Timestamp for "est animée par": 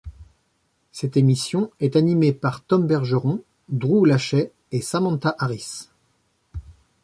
1.79-2.63